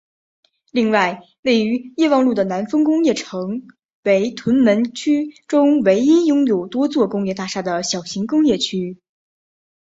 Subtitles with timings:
[0.71, 3.67] 另外位于业旺路的南丰工业城
[4.03, 8.97] 为屯门区中唯一拥有多座工业大厦的小型工业区。